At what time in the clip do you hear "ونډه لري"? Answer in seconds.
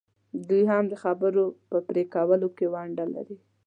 2.73-3.37